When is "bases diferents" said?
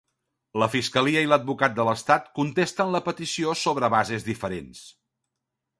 3.97-4.83